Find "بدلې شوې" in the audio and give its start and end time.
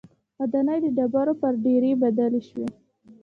2.01-2.67